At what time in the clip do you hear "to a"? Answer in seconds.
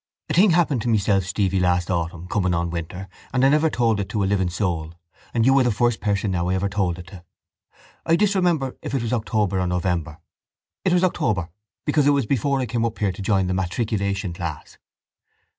4.09-4.25